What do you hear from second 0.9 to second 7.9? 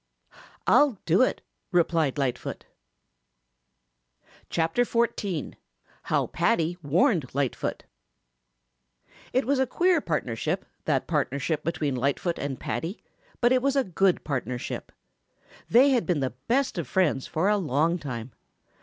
do it," replied Lightfoot. CHAPTER XIV HOW PADDY WARNED LIGHTFOOT